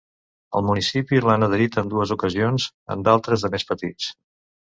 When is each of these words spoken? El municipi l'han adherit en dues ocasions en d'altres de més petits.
El 0.59 0.63
municipi 0.67 1.19
l'han 1.25 1.45
adherit 1.47 1.77
en 1.81 1.91
dues 1.91 2.13
ocasions 2.17 2.67
en 2.95 3.05
d'altres 3.09 3.47
de 3.47 3.55
més 3.57 3.67
petits. 3.73 4.09